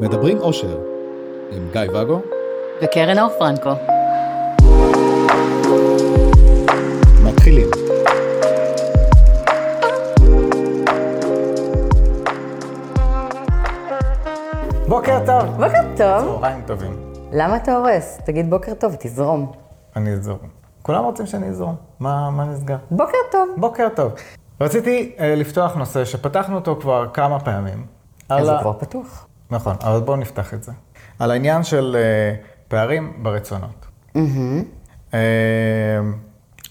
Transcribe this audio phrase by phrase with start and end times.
[0.00, 0.78] מדברים אושר,
[1.50, 2.20] עם גיא ואגו
[2.82, 3.70] וקרן אור פרנקו.
[7.24, 7.66] מתחילים.
[14.88, 15.44] בוקר טוב.
[15.56, 15.96] בוקר טוב.
[15.96, 16.96] צהריים טובים.
[17.32, 18.18] למה אתה הורס?
[18.24, 19.52] תגיד בוקר טוב, תזרום.
[19.96, 20.38] אני אזרום.
[20.82, 21.76] כולם רוצים שאני אזרום.
[22.00, 22.76] מה, מה נסגר?
[22.90, 23.48] בוקר טוב.
[23.56, 24.12] בוקר טוב.
[24.60, 27.86] רציתי אה, לפתוח נושא שפתחנו אותו כבר כמה פעמים.
[28.28, 29.26] אז הוא כבר פתוח.
[29.54, 30.72] נכון, אבל בואו נפתח את זה.
[31.18, 32.34] על העניין של אה,
[32.68, 33.86] פערים ברצונות.
[35.14, 35.20] אה,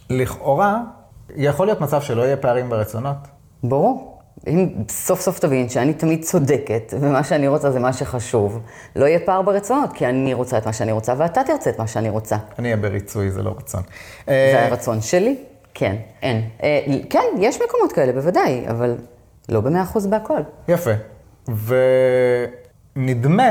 [0.09, 0.81] לכאורה,
[1.35, 3.17] יכול להיות מצב שלא יהיה פערים ברצונות.
[3.63, 4.21] ברור.
[4.47, 8.59] אם סוף סוף תבין שאני תמיד צודקת, ומה שאני רוצה זה מה שחשוב,
[8.95, 11.87] לא יהיה פער ברצונות, כי אני רוצה את מה שאני רוצה, ואתה תרצה את מה
[11.87, 12.37] שאני רוצה.
[12.59, 13.81] אני אהיה בריצוי, זה לא רצון.
[14.25, 15.35] זה אה, הרצון שלי?
[15.73, 16.49] כן, אין.
[16.63, 16.79] אה,
[17.09, 18.95] כן, יש מקומות כאלה, בוודאי, אבל
[19.49, 20.41] לא במאה אחוז בהכל.
[20.67, 20.91] יפה.
[22.95, 23.49] ונדמה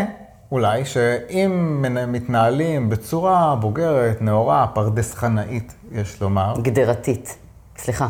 [0.52, 7.38] אולי שאם מתנהלים בצורה בוגרת, נאורה, פרדס-חנאית, יש לומר, גדרתית.
[7.76, 8.08] סליחה.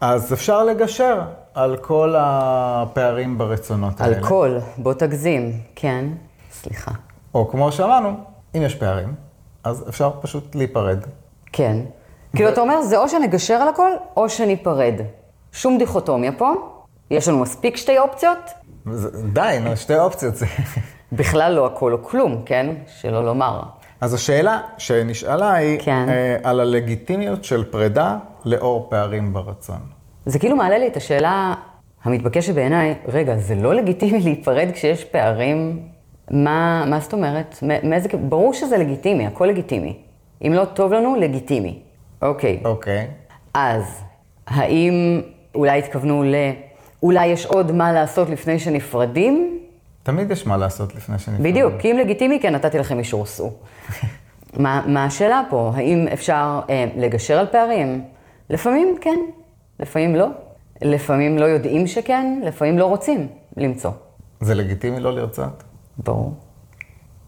[0.00, 1.20] אז אפשר לגשר
[1.54, 4.28] על כל הפערים ברצונות על האלה.
[4.28, 5.52] כל, בוא תגזים.
[5.74, 6.04] כן,
[6.52, 6.90] סליחה.
[7.34, 8.14] או כמו שאמרנו,
[8.54, 9.14] אם יש פערים,
[9.64, 10.98] אז אפשר פשוט להיפרד.
[11.52, 11.76] כן.
[12.36, 14.94] כאילו, אתה אומר, זה או שנגשר על הכל, או שניפרד.
[15.52, 16.52] שום דיכוטומיה פה.
[17.10, 18.38] יש לנו מספיק שתי אופציות.
[19.32, 20.34] די, נו, שתי אופציות.
[21.12, 22.66] בכלל לא הכל או כלום, כן?
[22.86, 23.62] שלא לומר.
[24.00, 26.06] אז השאלה שנשאלה היא כן.
[26.08, 29.80] אה, על הלגיטימיות של פרידה לאור פערים ברצון.
[30.26, 31.54] זה כאילו מעלה לי את השאלה
[32.04, 35.82] המתבקשת בעיניי, רגע, זה לא לגיטימי להיפרד כשיש פערים?
[36.30, 37.58] מה, מה זאת אומרת?
[37.82, 38.08] מאיזה...
[38.28, 39.98] ברור שזה לגיטימי, הכל לגיטימי.
[40.46, 41.78] אם לא טוב לנו, לגיטימי.
[42.22, 42.60] אוקיי.
[42.64, 43.06] אוקיי.
[43.54, 44.02] אז,
[44.46, 45.22] האם
[45.54, 46.34] אולי התכוונו ל...
[47.02, 49.58] אולי יש עוד מה לעשות לפני שנפרדים?
[50.02, 51.52] תמיד יש מה לעשות לפני שנפרדים.
[51.52, 53.52] בדיוק, כי אם לגיטימי, כן, נתתי לכם אישור סעו.
[54.58, 55.72] מה, מה השאלה פה?
[55.74, 58.04] האם אפשר אה, לגשר על פערים?
[58.50, 59.18] לפעמים כן,
[59.80, 60.26] לפעמים לא.
[60.82, 63.90] לפעמים לא יודעים שכן, לפעמים לא רוצים למצוא.
[64.40, 65.62] זה לגיטימי לא לרצות?
[65.98, 66.32] ברור.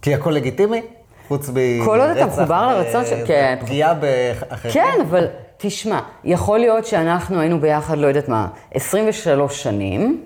[0.03, 0.82] כי הכל לגיטימי?
[1.28, 1.84] חוץ מרצח...
[1.87, 3.59] כל עוד אתה מחובר לרצון של- כן.
[3.60, 4.75] פגיעה באחרים?
[4.75, 10.25] כן, אבל תשמע, יכול להיות שאנחנו היינו ביחד, לא יודעת מה, 23 שנים,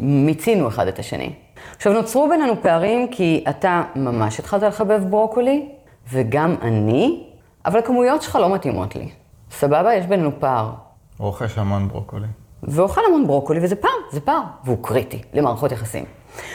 [0.00, 1.32] מיצינו אחד את השני.
[1.76, 5.68] עכשיו, נוצרו בינינו פערים כי אתה ממש התחלת לחבב ברוקולי,
[6.12, 7.24] וגם אני,
[7.66, 9.08] אבל הכמויות שלך לא מתאימות לי.
[9.50, 9.94] סבבה?
[9.94, 10.70] יש בינינו פער.
[11.18, 12.26] רוכש המון ברוקולי.
[12.62, 16.04] ואוכל המון ברוקולי, וזה פער, זה פער, והוא קריטי למערכות יחסים.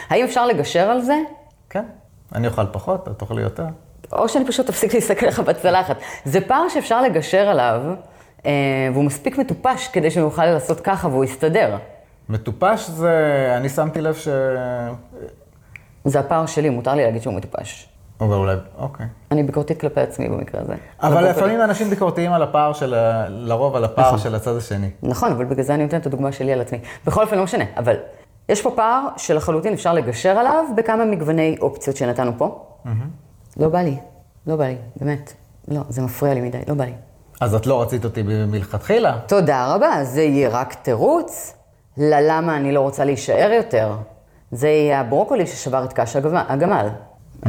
[0.08, 1.16] האם אפשר לגשר על זה?
[1.70, 1.84] כן.
[2.34, 3.66] אני אוכל פחות, את תאכלי יותר.
[4.12, 5.96] או שאני פשוט אפסיק להסתכל לך בצלחת.
[6.24, 7.82] זה פער שאפשר לגשר עליו,
[8.46, 8.50] אה,
[8.92, 11.76] והוא מספיק מטופש כדי שהוא יוכל לעשות ככה והוא יסתדר.
[12.28, 13.54] מטופש זה...
[13.56, 14.28] אני שמתי לב ש...
[16.04, 17.88] זה הפער שלי, מותר לי להגיד שהוא מטופש.
[18.20, 18.56] אבל אולי...
[18.78, 19.06] אוקיי.
[19.30, 20.74] אני ביקורתית כלפי עצמי במקרה הזה.
[21.02, 22.94] אבל לפעמים אנשים ביקורתיים על הפער של...
[22.94, 24.18] ה- לרוב על הפער נכון.
[24.18, 24.90] של הצד השני.
[25.02, 26.78] נכון, אבל בגלל זה אני נותנת את הדוגמה שלי על עצמי.
[27.06, 27.96] בכל אופן, לא משנה, אבל
[28.48, 32.66] יש פה פער שלחלוטין אפשר לגשר עליו בכמה מגווני אופציות שנתנו פה.
[33.60, 33.96] לא בא לי,
[34.46, 35.32] לא בא לי, באמת.
[35.68, 36.92] לא, זה מפריע לי מדי, לא בא לי.
[37.40, 39.18] אז את לא רצית אותי מלכתחילה?
[39.26, 41.54] תודה רבה, זה יהיה רק תירוץ
[41.96, 43.92] ללמה אני לא רוצה להישאר יותר.
[44.52, 46.88] זה יהיה הברוקולי ששבר את קש הגמ- הגמל,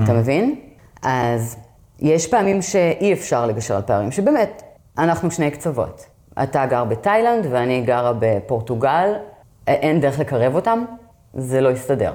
[0.03, 0.59] אתה מבין?
[1.03, 1.57] אז
[1.99, 4.63] יש פעמים שאי אפשר לגשר על פערים, שבאמת,
[4.97, 6.05] אנחנו שני קצוות.
[6.43, 9.13] אתה גר בתאילנד ואני גרה בפורטוגל,
[9.67, 10.85] אין דרך לקרב אותם,
[11.33, 12.13] זה לא יסתדר.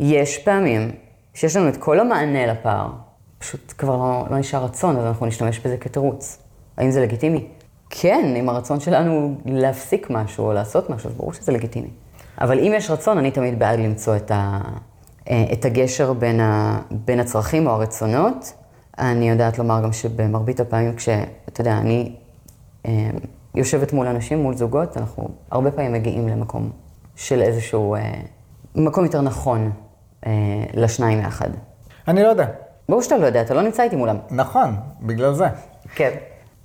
[0.00, 0.90] יש פעמים
[1.34, 2.88] שיש לנו את כל המענה לפער,
[3.38, 6.38] פשוט כבר לא, לא נשאר רצון, אז אנחנו נשתמש בזה כתירוץ.
[6.76, 7.46] האם זה לגיטימי?
[7.90, 11.88] כן, אם הרצון שלנו הוא להפסיק משהו או לעשות משהו, אז ברור שזה לגיטימי.
[12.40, 14.60] אבל אם יש רצון, אני תמיד בעד למצוא את, ה,
[15.30, 18.52] אה, את הגשר בין, ה, בין הצרכים או הרצונות.
[18.98, 22.12] אני יודעת לומר גם שבמרבית הפעמים כשאתה יודע, אני
[22.86, 23.10] אה,
[23.54, 26.70] יושבת מול אנשים, מול זוגות, אנחנו הרבה פעמים מגיעים למקום
[27.16, 28.20] של איזשהו, אה,
[28.74, 29.70] מקום יותר נכון
[30.26, 30.32] אה,
[30.74, 31.48] לשניים יחד.
[32.08, 32.46] אני לא יודע.
[32.88, 34.16] ברור שאתה לא יודע, אתה לא נמצא איתי מולם.
[34.30, 35.46] נכון, בגלל זה.
[35.94, 36.10] כן.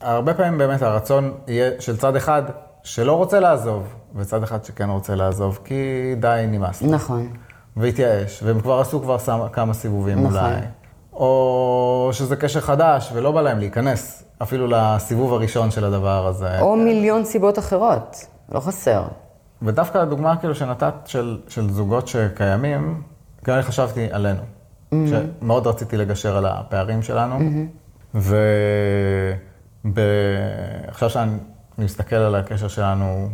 [0.01, 2.43] הרבה פעמים באמת הרצון יהיה של צד אחד
[2.83, 5.75] שלא רוצה לעזוב, וצד אחד שכן רוצה לעזוב, כי
[6.19, 6.81] די, נמאס.
[6.83, 7.29] נכון.
[7.77, 9.17] והתייאש, והם כבר עשו כבר
[9.53, 10.35] כמה סיבובים נכון.
[10.35, 10.55] אולי.
[11.13, 16.59] או שזה קשר חדש ולא בא להם להיכנס אפילו לסיבוב הראשון של הדבר הזה.
[16.59, 19.03] או מיליון סיבות אחרות, לא חסר.
[19.61, 23.01] ודווקא הדוגמה כאילו שנתת של, של זוגות שקיימים,
[23.45, 24.41] גם אני חשבתי עלינו.
[25.07, 27.39] שמאוד רציתי לגשר על הפערים שלנו,
[29.85, 31.31] ועכשיו שאני
[31.77, 33.29] מסתכל על הקשר שלנו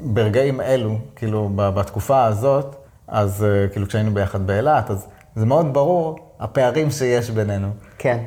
[0.00, 2.76] ברגעים אלו, כאילו בתקופה הזאת,
[3.08, 5.06] אז אה, כאילו כשהיינו ביחד באילת, אז
[5.36, 7.68] זה מאוד ברור הפערים שיש בינינו.
[7.98, 8.18] כן.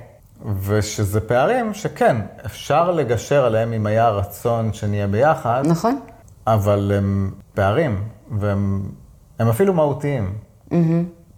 [0.62, 6.00] ושזה פערים שכן, אפשר לגשר עליהם אם היה רצון שנהיה ביחד, נכון.
[6.48, 8.84] אבל הם פערים, והם
[9.40, 10.34] הם אפילו מהותיים.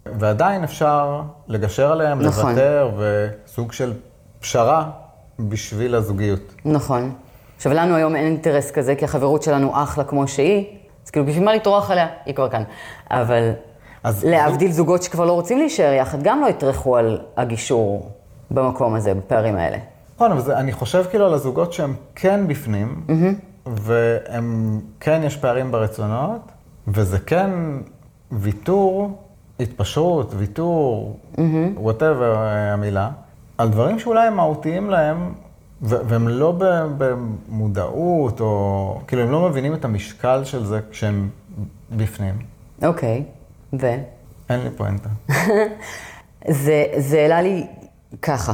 [0.05, 2.49] ועדיין אפשר לגשר עליהם, נכון.
[2.49, 3.93] לוותר, וסוג של
[4.39, 4.89] פשרה
[5.39, 6.55] בשביל הזוגיות.
[6.65, 7.13] נכון.
[7.55, 10.65] עכשיו, לנו היום אין אינטרס כזה, כי החברות שלנו אחלה כמו שהיא,
[11.05, 12.07] אז כאילו, בשביל מה לטרוח עליה?
[12.25, 12.63] היא כבר כאן.
[13.11, 13.51] אבל
[14.23, 18.11] להבדיל זוגות שכבר לא רוצים להישאר יחד, גם לא יטרחו על הגישור
[18.51, 19.77] במקום הזה, בפערים האלה.
[20.15, 23.05] נכון, אבל זה, אני חושב כאילו על הזוגות שהם כן בפנים,
[23.65, 26.41] והם כן יש פערים ברצונות,
[26.87, 27.49] וזה כן
[28.31, 29.11] ויתור,
[29.59, 31.19] התפשרות, ויתור,
[31.77, 33.09] וואטאבר המילה,
[33.57, 35.33] על דברים שאולי הם מהותיים להם,
[35.81, 36.53] והם לא
[36.97, 41.29] במודעות, או כאילו הם לא מבינים את המשקל של זה כשהם
[41.91, 42.33] בפנים.
[42.83, 43.23] אוקיי,
[43.73, 43.87] ו?
[44.49, 45.09] אין לי פואנטה.
[46.63, 47.65] זה, זה העלה לי
[48.21, 48.53] ככה,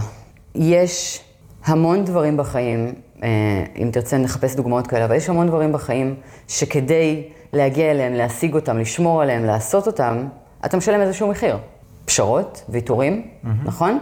[0.55, 1.23] יש
[1.65, 2.93] המון דברים בחיים,
[3.23, 3.29] אה,
[3.77, 6.15] אם תרצה נחפש דוגמאות כאלה, אבל יש המון דברים בחיים
[6.47, 7.23] שכדי
[7.53, 10.27] להגיע אליהם, להשיג אותם, לשמור עליהם, לעשות אותם,
[10.65, 11.57] אתה משלם איזשהו מחיר.
[12.05, 13.27] פשרות, ויתורים,
[13.63, 13.99] נכון?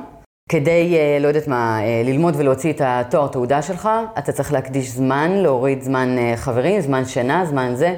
[0.49, 4.91] כדי, אה, לא יודעת מה, אה, ללמוד ולהוציא את התואר תעודה שלך, אתה צריך להקדיש
[4.91, 7.95] זמן, להוריד זמן אה, חברים, זמן שינה, זמן זה.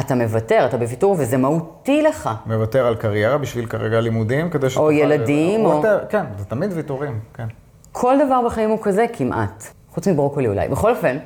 [0.00, 2.30] אתה מוותר, אתה בוויתור, וזה מהותי לך.
[2.46, 4.92] מוותר על קריירה בשביל כרגע לימודים, כדי שתוכל...
[4.92, 7.46] ילדים, או- whatever, כן, זה תמיד ויתורים, כן.
[7.92, 9.64] כל דבר בחיים הוא כזה כמעט,
[9.94, 10.68] חוץ מברוקולי אולי.
[10.68, 11.16] בכל אופן,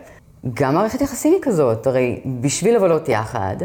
[0.55, 3.57] גם מערכת יחסים היא כזאת, הרי בשביל לבלות יחד,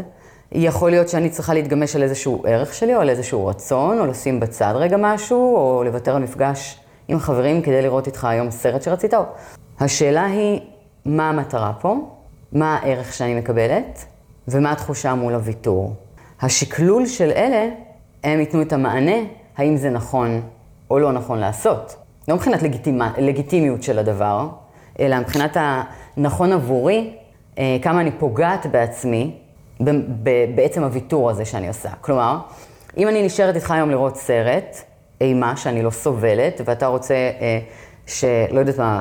[0.52, 4.40] יכול להיות שאני צריכה להתגמש על איזשהו ערך שלי, או על איזשהו רצון, או לשים
[4.40, 9.14] בצד רגע משהו, או לוותר על מפגש עם חברים כדי לראות איתך היום סרט שרצית.
[9.14, 9.22] או...
[9.80, 10.60] השאלה היא,
[11.04, 11.96] מה המטרה פה?
[12.52, 14.04] מה הערך שאני מקבלת?
[14.48, 15.94] ומה התחושה מול הוויתור?
[16.40, 17.68] השקלול של אלה,
[18.24, 19.16] הם ייתנו את המענה,
[19.56, 20.42] האם זה נכון
[20.90, 21.96] או לא נכון לעשות.
[22.28, 24.48] לא מבחינת לגיטימה, לגיטימיות של הדבר,
[25.00, 27.14] אלא מבחינת הנכון עבורי,
[27.58, 29.36] אה, כמה אני פוגעת בעצמי
[30.54, 31.88] בעצם הוויתור הזה שאני עושה.
[32.00, 32.38] כלומר,
[32.96, 34.76] אם אני נשארת איתך היום לראות סרט,
[35.20, 37.58] אימה שאני לא סובלת, ואתה רוצה אה,
[38.06, 39.00] שלא יודעת מה,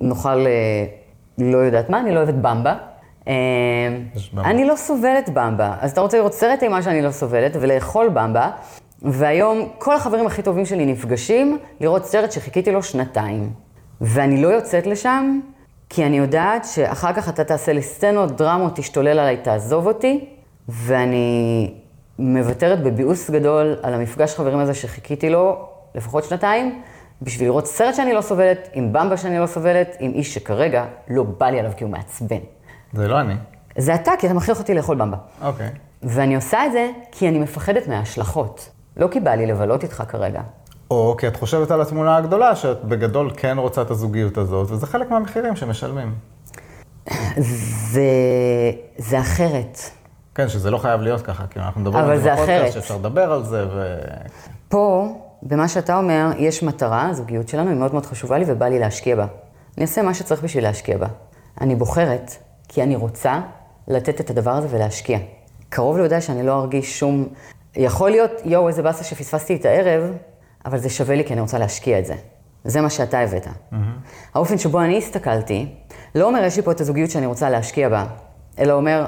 [0.00, 0.84] נאכל, אה,
[1.38, 2.74] לא יודעת מה, אני לא אוהבת במבה.
[3.28, 3.34] אה,
[4.32, 4.50] במבה.
[4.50, 8.50] אני לא סובלת במבה, אז אתה רוצה לראות סרט אימה שאני לא סובלת ולאכול במבה,
[9.02, 13.50] והיום כל החברים הכי טובים שלי נפגשים לראות סרט שחיכיתי לו שנתיים.
[14.00, 15.40] ואני לא יוצאת לשם,
[15.88, 20.24] כי אני יודעת שאחר כך אתה תעשה לי סצנות, דרמות, תשתולל עליי, תעזוב אותי,
[20.68, 21.74] ואני
[22.18, 26.82] מוותרת בביאוס גדול על המפגש חברים הזה שחיכיתי לו לפחות שנתיים,
[27.22, 31.22] בשביל לראות סרט שאני לא סובלת, עם במבה שאני לא סובלת, עם איש שכרגע לא
[31.22, 32.40] בא לי עליו כי הוא מעצבן.
[32.92, 33.34] זה לא אני.
[33.78, 35.16] זה אתה, כי אתה מכריח אותי לאכול במבה.
[35.42, 35.70] אוקיי.
[36.02, 38.70] ואני עושה את זה כי אני מפחדת מההשלכות.
[38.96, 40.40] לא כי בא לי לבלות איתך כרגע.
[40.90, 44.86] או כי את חושבת על התמונה הגדולה, שאת בגדול כן רוצה את הזוגיות הזאת, וזה
[44.86, 46.14] חלק מהמחירים שמשלמים.
[47.92, 48.10] זה,
[48.98, 49.78] זה אחרת.
[50.34, 52.74] כן, שזה לא חייב להיות ככה, כי אנחנו מדברים על זה בפודקאסט.
[52.74, 53.96] שאפשר לדבר על זה, ו...
[54.68, 55.08] פה,
[55.42, 59.16] במה שאתה אומר, יש מטרה, הזוגיות שלנו היא מאוד מאוד חשובה לי ובא לי להשקיע
[59.16, 59.26] בה.
[59.76, 61.06] אני אעשה מה שצריך בשביל להשקיע בה.
[61.60, 62.30] אני בוחרת
[62.68, 63.40] כי אני רוצה
[63.88, 65.18] לתת את הדבר הזה ולהשקיע.
[65.68, 67.28] קרוב ליודע שאני לא ארגיש שום...
[67.76, 70.12] יכול להיות, יואו, איזה באסה שפספסתי את הערב,
[70.66, 72.14] אבל זה שווה לי כי אני רוצה להשקיע את זה.
[72.64, 73.46] זה מה שאתה הבאת.
[74.34, 75.66] האופן שבו אני הסתכלתי,
[76.14, 78.06] לא אומר, יש לי פה את הזוגיות שאני רוצה להשקיע בה,
[78.58, 79.06] אלא אומר,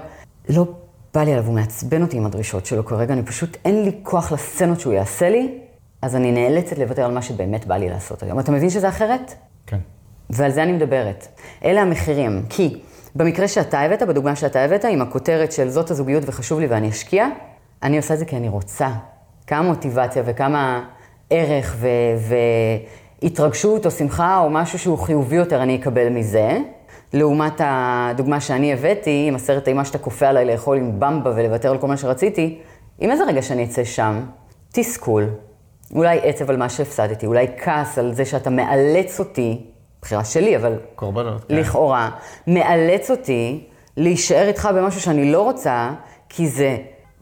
[0.48, 0.66] לא
[1.14, 4.32] בא לי עליו, הוא מעצבן אותי עם הדרישות שלו כרגע, אני פשוט, אין לי כוח
[4.32, 5.58] לסצנות שהוא יעשה לי,
[6.02, 8.40] אז אני נאלצת לוותר על מה שבאמת בא לי לעשות היום.
[8.40, 9.34] אתה מבין שזה אחרת?
[9.66, 9.78] כן.
[10.30, 11.28] ועל זה אני מדברת.
[11.64, 12.42] אלה המחירים.
[12.48, 12.80] כי
[13.14, 17.28] במקרה שאתה הבאת, בדוגמה שאתה הבאת, עם הכותרת של זאת הזוגיות וחשוב לי ואני אשקיע,
[17.82, 18.88] אני עושה את זה כי אני רוצה.
[19.46, 20.84] כמה מוטיבציה וכמה
[21.30, 21.88] ערך ו-
[23.23, 26.58] והתרגשות או שמחה או משהו שהוא חיובי יותר אני אקבל מזה.
[27.12, 31.78] לעומת הדוגמה שאני הבאתי, עם הסרט אימה שאתה כופה עליי לאכול עם במבה ולוותר על
[31.78, 32.58] כל מה שרציתי,
[32.99, 34.20] עם איזה רגע שאני אצא שם?
[34.73, 35.30] תסכול,
[35.94, 39.66] אולי עצב על מה שהפסדתי, אולי כעס על זה שאתה מאלץ אותי,
[40.02, 41.44] בחירה שלי, אבל קורבנות.
[41.44, 41.54] כן.
[41.56, 42.11] לכאורה,
[42.47, 43.64] מאלץ אותי
[43.97, 45.90] להישאר איתך במשהו שאני לא רוצה,
[46.28, 46.76] כי זה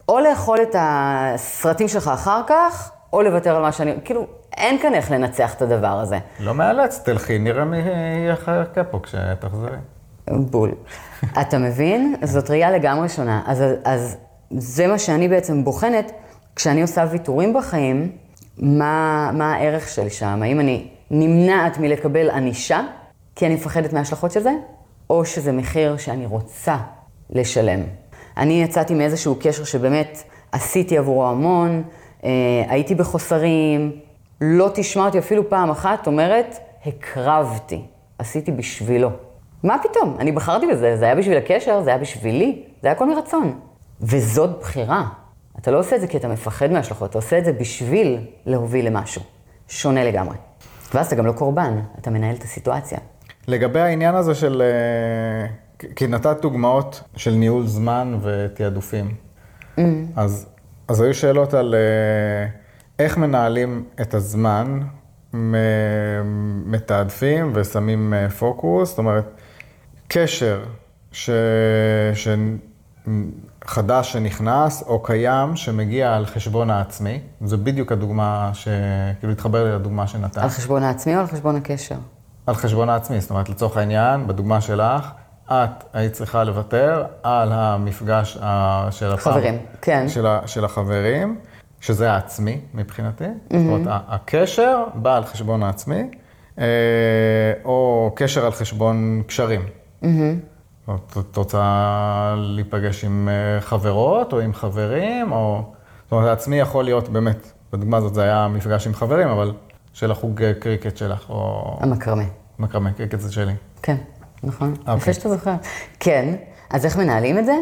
[0.09, 3.93] או לאכול את הסרטים שלך אחר כך, או לוותר על מה שאני...
[4.05, 6.19] כאילו, אין כאן איך לנצח את הדבר הזה.
[6.39, 9.77] לא מאלץ, תלכי, נראה מי יהיה חכה פה כשתחזרי.
[10.29, 10.71] בול.
[11.41, 12.15] אתה מבין?
[12.23, 13.41] זאת ראייה לגמרי שונה.
[13.45, 14.17] אז, אז
[14.51, 16.11] זה מה שאני בעצם בוחנת
[16.55, 18.11] כשאני עושה ויתורים בחיים,
[18.57, 20.43] מה, מה הערך שלי שם?
[20.43, 22.81] האם אני נמנעת מלקבל ענישה,
[23.35, 24.51] כי אני מפחדת מההשלכות של זה,
[25.09, 26.77] או שזה מחיר שאני רוצה
[27.29, 27.79] לשלם.
[28.37, 31.83] אני יצאתי מאיזשהו קשר שבאמת עשיתי עבורו המון,
[32.67, 33.91] הייתי בחוסרים,
[34.41, 37.81] לא תשמע אותי אפילו פעם אחת אומרת, הקרבתי,
[38.19, 39.09] עשיתי בשבילו.
[39.63, 40.15] מה פתאום?
[40.19, 43.59] אני בחרתי בזה, זה היה בשביל הקשר, זה היה בשבילי, זה היה הכל מרצון.
[44.01, 45.07] וזאת בחירה.
[45.59, 48.85] אתה לא עושה את זה כי אתה מפחד מההשלכות, אתה עושה את זה בשביל להוביל
[48.85, 49.21] למשהו.
[49.67, 50.35] שונה לגמרי.
[50.93, 52.97] ואז אתה גם לא קורבן, אתה מנהל את הסיטואציה.
[53.47, 54.61] לגבי העניין הזה של...
[54.61, 55.47] אה,
[55.95, 59.15] כי נתת דוגמאות של ניהול זמן ותעדופים.
[59.77, 59.81] Mm.
[60.15, 60.45] אז,
[60.87, 62.47] אז היו שאלות על אה,
[62.99, 64.79] איך מנהלים את הזמן,
[66.65, 69.25] מתעדפים ושמים אה, פוקוס, זאת אומרת,
[70.07, 70.63] קשר
[71.11, 71.29] ש...
[72.13, 72.27] ש...
[73.65, 77.19] חדש שנכנס או קיים שמגיע על חשבון העצמי.
[77.41, 78.67] זו בדיוק הדוגמה ש...
[79.19, 80.41] כאילו, התחבר לי לדוגמה שנתן.
[80.41, 81.95] על חשבון העצמי או על חשבון הקשר?
[82.47, 85.11] על חשבון העצמי, זאת אומרת, לצורך העניין, בדוגמה שלך,
[85.51, 88.37] את היית צריכה לוותר על המפגש
[88.91, 89.17] של הפעם.
[89.17, 90.09] חברים, כן.
[90.09, 90.39] של, ה...
[90.45, 91.39] של החברים,
[91.81, 93.23] שזה העצמי מבחינתי.
[93.23, 93.57] Mm-hmm.
[93.57, 96.09] זאת אומרת, הקשר בא על חשבון העצמי,
[96.59, 96.65] אה,
[97.65, 99.65] או קשר על חשבון קשרים.
[100.03, 100.91] Mm-hmm.
[101.29, 105.61] את רוצה להיפגש עם אה, חברות או עם חברים, או...
[106.03, 109.51] זאת אומרת, העצמי יכול להיות באמת, בדוגמה הזאת זה היה מפגש עם חברים, אבל
[109.93, 111.77] של החוג אה, קריקט שלך, או...
[111.81, 112.23] המקרמה.
[112.59, 113.53] מקרמה, קריקט זה שלי.
[113.81, 113.97] כן,
[114.43, 114.73] נכון.
[114.79, 114.95] אוקיי.
[114.95, 115.53] יפה שאתה זוכר.
[115.99, 116.35] כן,
[116.69, 117.55] אז איך מנהלים את זה?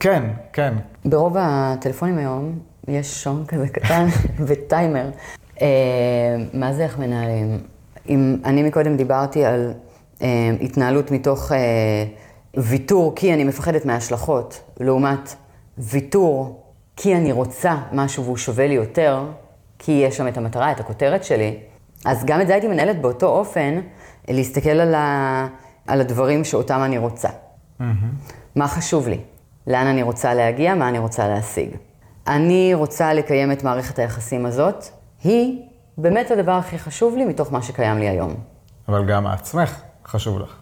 [0.00, 0.22] כן,
[0.52, 0.74] כן.
[1.04, 2.58] ברוב הטלפונים היום
[2.88, 4.06] יש שעון כזה קטן
[4.46, 5.10] וטיימר.
[5.62, 5.66] אה,
[6.54, 7.58] מה זה איך מנהלים?
[8.08, 9.72] אם אני מקודם דיברתי על
[10.22, 11.52] אה, התנהלות מתוך...
[11.52, 12.04] אה,
[12.56, 15.34] ויתור כי אני מפחדת מההשלכות, לעומת
[15.78, 16.62] ויתור
[16.96, 19.24] כי אני רוצה משהו והוא שווה לי יותר,
[19.78, 21.56] כי יש שם את המטרה, את הכותרת שלי,
[22.04, 23.80] אז גם את זה הייתי מנהלת באותו אופן,
[24.28, 25.46] להסתכל על, ה...
[25.90, 27.28] על הדברים שאותם אני רוצה.
[27.28, 27.84] Mm-hmm.
[28.56, 29.20] מה חשוב לי?
[29.66, 30.74] לאן אני רוצה להגיע?
[30.74, 31.70] מה אני רוצה להשיג?
[32.26, 34.84] אני רוצה לקיים את מערכת היחסים הזאת,
[35.24, 35.62] היא
[35.98, 38.34] באמת הדבר הכי חשוב לי מתוך מה שקיים לי היום.
[38.88, 40.56] אבל גם עצמך חשוב לך.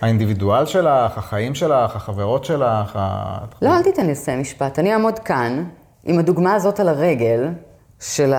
[0.00, 3.38] האינדיבידואל שלך, החיים שלך, החברות שלך, ה...
[3.62, 4.78] לא, אל תיתן לי לסיים משפט.
[4.78, 5.64] אני אעמוד כאן
[6.04, 7.48] עם הדוגמה הזאת על הרגל
[8.00, 8.34] של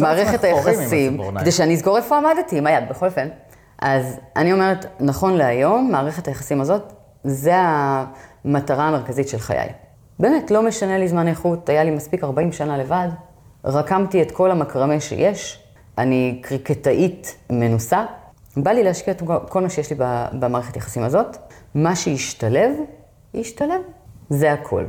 [0.00, 3.28] מערכת היחסים, כדי שאני אזכור איפה עמדתי, עם היד, בכל אופן.
[3.80, 6.92] אז אני אומרת, נכון להיום, מערכת היחסים הזאת,
[7.24, 9.68] זה המטרה המרכזית של חיי.
[10.18, 13.08] באמת, לא משנה לי זמן איכות, היה לי מספיק 40 שנה לבד,
[13.64, 15.62] רקמתי את כל המקרמה שיש,
[15.98, 18.04] אני קריקטאית מנוסה,
[18.56, 19.96] בא לי להשקיע את כל מה שיש לי
[20.32, 21.36] במערכת יחסים הזאת.
[21.74, 22.72] מה שישתלב,
[23.34, 23.80] ישתלב.
[24.30, 24.84] זה הכל.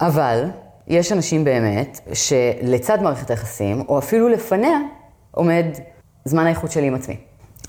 [0.00, 0.44] אבל
[0.86, 4.78] יש אנשים באמת שלצד מערכת היחסים, או אפילו לפניה,
[5.30, 5.66] עומד
[6.24, 7.16] זמן האיכות שלי עם עצמי.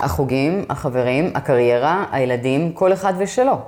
[0.00, 3.58] החוגים, החברים, הקריירה, הילדים, כל אחד ושלו.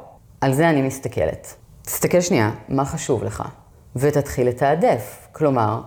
[0.40, 1.54] על זה אני מסתכלת.
[1.82, 3.42] תסתכל שנייה, מה חשוב לך,
[3.96, 5.28] ותתחיל לתעדף.
[5.32, 5.80] כלומר,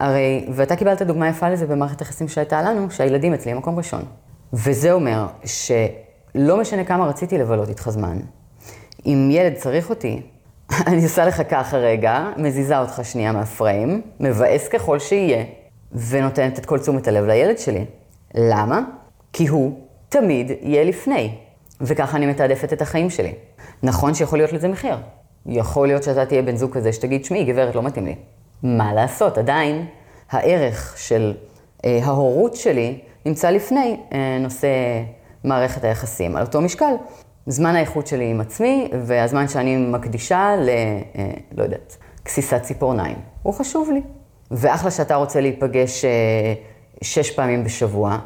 [0.00, 4.02] הרי, ואתה קיבלת דוגמה יפה לזה במערכת היחסים שהייתה לנו, שהילדים אצלי הם מקום ראשון.
[4.52, 8.18] וזה אומר שלא משנה כמה רציתי לבלות איתך זמן,
[9.06, 10.22] אם ילד צריך אותי,
[10.86, 15.44] אני עושה לך ככה רגע, מזיזה אותך שנייה מהפריים, מבאס ככל שיהיה,
[15.92, 17.84] ונותנת את כל תשומת הלב לילד שלי.
[18.34, 18.80] למה?
[19.32, 21.34] כי הוא תמיד יהיה לפני,
[21.80, 23.32] וככה אני מתעדפת את החיים שלי.
[23.82, 24.96] נכון שיכול להיות לזה מחיר.
[25.46, 28.14] יכול להיות שאתה תהיה בן זוג כזה שתגיד, שמעי, גברת, לא מתאים לי.
[28.62, 29.38] מה לעשות?
[29.38, 29.86] עדיין
[30.30, 31.34] הערך של
[31.84, 34.68] אה, ההורות שלי נמצא לפני אה, נושא
[35.44, 36.36] מערכת היחסים.
[36.36, 36.94] על אותו משקל,
[37.46, 40.68] זמן האיכות שלי עם עצמי והזמן שאני מקדישה ל...
[40.68, 43.16] אה, לא יודעת, גסיסת ציפורניים.
[43.42, 44.02] הוא חשוב לי.
[44.50, 46.54] ואחלה שאתה רוצה להיפגש אה,
[47.02, 48.18] שש פעמים בשבוע,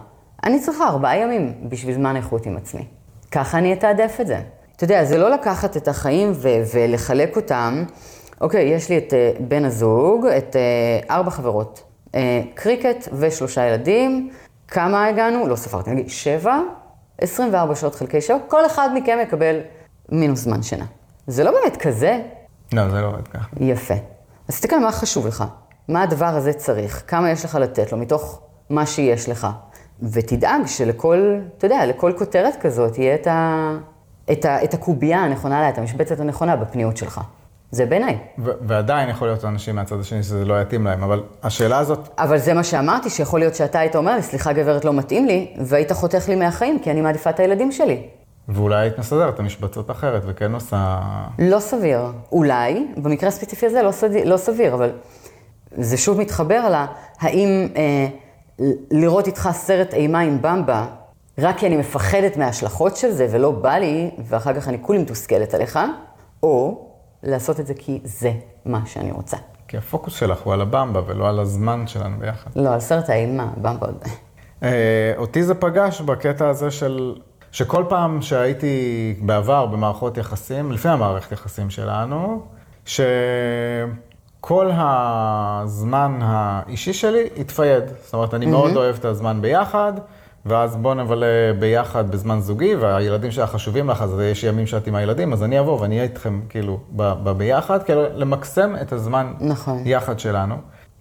[0.44, 2.84] אני צריכה ארבעה ימים בשביל זמן איכות עם עצמי.
[3.30, 4.40] ככה אני אתעדף את זה.
[4.76, 7.84] אתה יודע, זה לא לקחת את החיים ו- ולחלק אותם.
[8.40, 12.14] אוקיי, יש לי את uh, בן הזוג, את uh, ארבע חברות, uh,
[12.54, 14.30] קריקט ושלושה ילדים,
[14.68, 15.48] כמה הגענו?
[15.48, 16.60] לא ספרתי, נגיד שבע,
[17.18, 19.60] 24 שעות חלקי שבע, כל אחד מכם יקבל
[20.08, 20.86] מינוס זמן שינה.
[21.26, 22.20] זה לא באמת כזה.
[22.72, 23.46] לא, זה לא עובד ככה.
[23.60, 23.94] יפה.
[24.48, 25.44] אז תסתכל מה חשוב לך,
[25.88, 29.46] מה הדבר הזה צריך, כמה יש לך לתת לו מתוך מה שיש לך.
[30.02, 33.70] ותדאג שלכל, אתה יודע, לכל כותרת כזאת יהיה את, ה,
[34.32, 37.20] את, ה, את הקובייה הנכונה לה, את המשבצת הנכונה בפניות שלך.
[37.70, 38.18] זה בעיניי.
[38.38, 42.08] ועדיין יכול להיות אנשים מהצד השני שזה לא יתאים להם, אבל השאלה הזאת...
[42.18, 45.54] אבל זה מה שאמרתי, שיכול להיות שאתה היית אומר לי, סליחה גברת, לא מתאים לי,
[45.64, 48.02] והיית חותך לי מהחיים, כי אני מעדיפה את הילדים שלי.
[48.48, 50.98] ואולי היית מסדרת את המשבצות אחרת וכן עושה...
[51.38, 52.00] לא סביר.
[52.32, 54.14] אולי, במקרה הספציפי הזה לא, סד...
[54.14, 54.90] לא סביר, אבל
[55.76, 56.74] זה שוב מתחבר על
[57.20, 58.06] האם אה,
[58.90, 60.86] לראות איתך סרט אימה עם במבה,
[61.38, 65.54] רק כי אני מפחדת מההשלכות של זה ולא בא לי, ואחר כך אני כולי מתוסכלת
[65.54, 65.78] עליך,
[66.42, 66.86] או
[67.22, 68.32] לעשות את זה כי זה
[68.64, 69.36] מה שאני רוצה.
[69.68, 72.50] כי הפוקוס שלך הוא על הבמבה ולא על הזמן שלנו ביחד.
[72.56, 74.04] לא, על סרט האימה, במבה עוד.
[74.62, 77.14] אה, אותי זה פגש בקטע הזה של...
[77.52, 82.42] שכל פעם שהייתי בעבר במערכות יחסים, לפני המערכת יחסים שלנו,
[84.40, 87.84] שכל הזמן האישי שלי התפייד.
[88.04, 89.92] זאת אומרת, אני מאוד אוהב את הזמן ביחד,
[90.46, 91.26] ואז בוא נבלה
[91.58, 95.60] ביחד בזמן זוגי, והילדים שלך חשובים לך, אז יש ימים שאת עם הילדים, אז אני
[95.60, 99.82] אבוא ואני אהיה איתכם כאילו ב- ב- ביחד, כאילו למקסם את הזמן נכון.
[99.86, 100.54] יחד שלנו.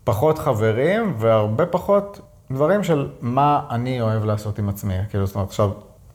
[0.04, 2.20] פחות חברים והרבה פחות
[2.52, 4.94] דברים של מה אני אוהב לעשות עם עצמי.
[5.10, 5.70] כאילו, זאת אומרת, עכשיו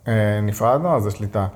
[0.08, 0.12] אה,
[0.42, 1.46] נפרדנו, אז יש לי את ה-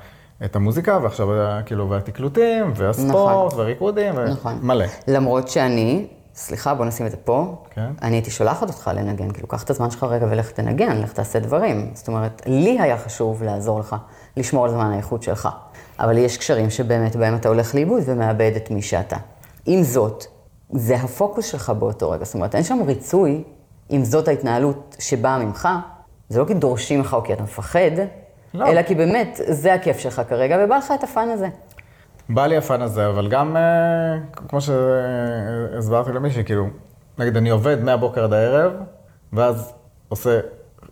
[0.45, 3.59] את המוזיקה, ועכשיו אה, כאילו, והתקלוטים, והספורט, נכון.
[3.59, 4.59] והריקודים, נכון.
[4.63, 4.85] ומלא.
[5.09, 7.91] למרות שאני, סליחה, בוא נשים את זה פה, כן.
[8.03, 11.39] אני הייתי שולחת אותך לנגן, כאילו, קח את הזמן שלך רגע ולך תנגן, לך תעשה
[11.39, 11.91] דברים.
[11.95, 13.97] זאת אומרת, לי היה חשוב לעזור לך,
[14.37, 15.49] לשמור על זמן האיכות שלך.
[15.99, 19.17] אבל יש קשרים שבאמת בהם אתה הולך לאיבוד ומאבד את מי שאתה.
[19.67, 20.25] עם זאת,
[20.71, 22.25] זה הפוקוס שלך באותו רגע.
[22.25, 23.43] זאת אומרת, אין שם ריצוי,
[23.91, 25.69] אם זאת ההתנהלות שבאה ממך,
[26.29, 27.91] זה לא כי דורשים לך או כי אתה מפחד,
[28.59, 28.67] לא.
[28.67, 31.49] אלא כי באמת, זה הכיף שלך כרגע, ובא לך את הפאן הזה.
[32.29, 36.67] בא לי הפאן הזה, אבל גם, אה, כמו שהסברתי למישהי, כאילו,
[37.19, 38.73] נגיד אני עובד מהבוקר עד הערב,
[39.33, 39.73] ואז
[40.09, 40.41] עושה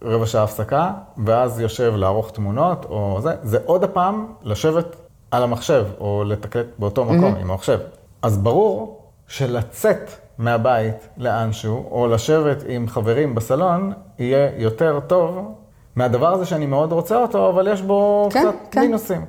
[0.03, 0.91] רבע שעה הפסקה,
[1.25, 4.97] ואז יושב לערוך תמונות, או זה, זה עוד הפעם לשבת
[5.31, 7.79] על המחשב, או לתקלט באותו מקום עם המחשב.
[8.23, 15.55] אז ברור שלצאת מהבית לאנשהו, או לשבת עם חברים בסלון, יהיה יותר טוב
[15.97, 18.81] מהדבר הזה שאני מאוד רוצה אותו, אבל יש בו כן, קצת כן.
[18.81, 19.25] מינוסים.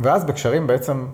[0.00, 1.06] ואז בקשרים בעצם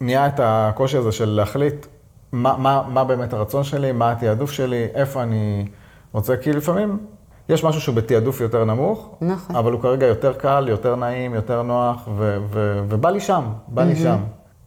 [0.00, 1.86] נהיה את הקושי הזה של להחליט
[2.32, 5.66] מה, מה, מה באמת הרצון שלי, מה התעדוף שלי, איפה אני
[6.12, 6.98] רוצה, כי לפעמים
[7.48, 9.56] יש משהו שהוא בתעדוף יותר נמוך, נכון.
[9.56, 13.84] אבל הוא כרגע יותר קל, יותר נעים, יותר נוח, ו, ו, ובא לי שם, בא
[13.84, 14.18] לי שם.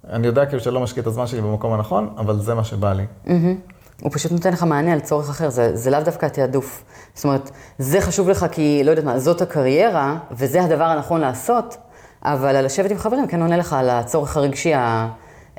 [0.10, 3.06] אני יודע כאילו שלא משקיע את הזמן שלי במקום הנכון, אבל זה מה שבא לי.
[3.26, 3.56] מהמם.
[4.02, 6.84] הוא פשוט נותן לך מענה על צורך אחר, זה, זה לאו דווקא התעדוף.
[7.14, 11.78] זאת אומרת, זה חשוב לך כי, לא יודעת מה, זאת הקריירה, וזה הדבר הנכון לעשות,
[12.24, 14.74] אבל על לשבת עם חברים כן עונה לך על הצורך הרגשי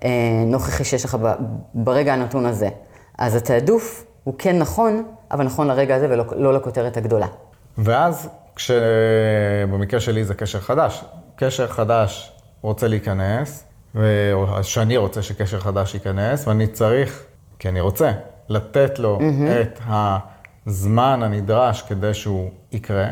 [0.02, 1.16] הנוכחי שיש לך
[1.74, 2.68] ברגע הנתון הזה.
[3.18, 7.26] אז התעדוף הוא כן נכון, אבל נכון לרגע הזה ולא לא לכותרת הגדולה.
[7.78, 11.04] ואז, כשבמקרה שלי זה קשר חדש,
[11.36, 13.64] קשר חדש רוצה להיכנס,
[14.32, 17.22] או שאני רוצה שקשר חדש ייכנס, ואני צריך,
[17.58, 18.12] כי אני רוצה,
[18.48, 19.18] לתת לו
[19.62, 23.06] את הזמן הנדרש כדי שהוא יקרה.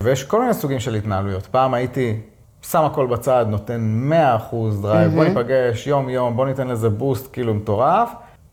[0.00, 1.46] ויש כל מיני סוגים של התנהלויות.
[1.46, 2.20] פעם הייתי
[2.62, 4.10] שם הכל בצד, נותן
[4.50, 8.10] 100% drive, בוא ניפגש יום-יום, בוא ניתן לזה boost כאילו מטורף,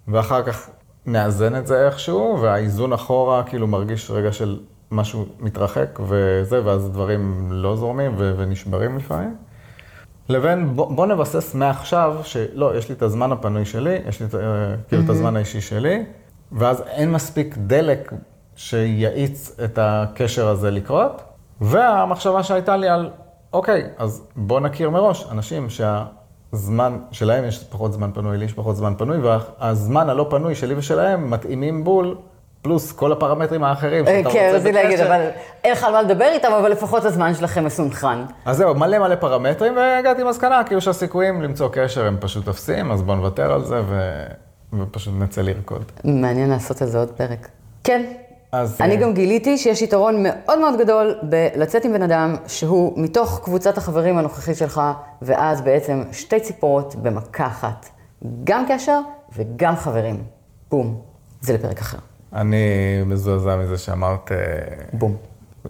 [0.08, 0.69] ואחר כך
[1.06, 4.60] נאזן את זה איכשהו, והאיזון אחורה כאילו מרגיש רגע של
[4.91, 9.36] משהו מתרחק וזה, ואז דברים לא זורמים ו- ונשברים לפעמים.
[10.31, 14.35] לבין בוא, בוא נבסס מעכשיו שלא, יש לי את הזמן הפנוי שלי, יש לי את,
[14.35, 14.41] אה,
[14.87, 16.05] כאילו את הזמן האישי שלי,
[16.51, 18.13] ואז אין מספיק דלק
[18.55, 21.21] שיאיץ את הקשר הזה לקרות.
[21.61, 23.09] והמחשבה שהייתה לי על,
[23.53, 28.75] אוקיי, אז בוא נכיר מראש אנשים שהזמן שלהם יש פחות זמן פנוי, לי יש פחות
[28.75, 32.15] זמן פנוי, והזמן הלא פנוי שלי ושלהם מתאימים בול,
[32.62, 35.08] פלוס כל הפרמטרים האחרים שאתה רוצה כן, רציתי להגיד, בקשר.
[35.08, 35.28] אבל
[35.63, 38.26] אין לך על מה לדבר איתם, אבל לפחות הזמן שלכם מסונכרן.
[38.45, 43.02] אז זהו, מלא מלא פרמטרים, והגעתי למסקנה, כאילו שהסיכויים למצוא קשר הם פשוט אפסיים, אז
[43.02, 44.24] בואו נוותר על זה ו...
[44.80, 45.84] ופשוט נצא לרקוד.
[46.04, 47.47] מעניין לעשות על זה עוד פרק.
[47.84, 48.13] כן.
[48.52, 48.82] אז...
[48.82, 53.41] אני אה, גם גיליתי שיש יתרון מאוד מאוד גדול בלצאת עם בן אדם שהוא מתוך
[53.43, 54.82] קבוצת החברים הנוכחית שלך,
[55.21, 57.89] ואז בעצם שתי ציפורות במכה אחת.
[58.43, 59.00] גם קשר
[59.36, 60.24] וגם חברים.
[60.69, 61.02] בום.
[61.41, 61.97] זה לפרק אחר.
[62.33, 62.57] אני
[63.05, 64.37] מזועזע מזה שאמרת אה,
[64.93, 65.15] בום.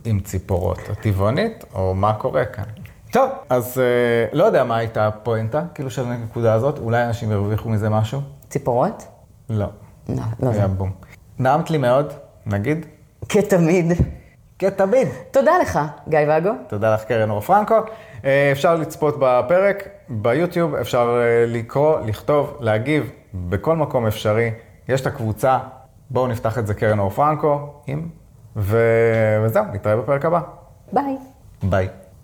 [0.06, 0.80] עם ציפורות.
[0.92, 2.64] את טבעונית, או מה קורה כאן?
[3.12, 7.70] טוב, אז אה, לא יודע מה הייתה הפואנטה, כאילו של הנקודה הזאת, אולי אנשים ירוויחו
[7.70, 8.22] מזה משהו?
[8.50, 9.08] ציפורות?
[9.50, 9.66] לא.
[10.10, 10.58] לא, לא זה.
[10.58, 10.92] היה בום.
[11.40, 12.14] נעמת לי מאוד,
[12.46, 12.86] נגיד.
[13.30, 13.86] כתמיד.
[14.60, 15.08] כתמיד.
[15.32, 16.52] תודה לך, גיא ואגו.
[16.68, 17.76] תודה לך, קרן אור פרנקו.
[18.26, 24.52] אה, אפשר לצפות בפרק ביוטיוב, אפשר לקרוא, לכתוב, להגיב, בכל מקום אפשרי.
[24.90, 25.60] יש את הקבוצה,
[26.12, 28.10] בואו נפתח את זה קרן אור פרנקו, עם,
[28.56, 28.78] ו...
[29.44, 30.42] וזהו, נתראה בפרק הבא.
[30.94, 31.18] ביי.
[31.64, 31.90] ביי.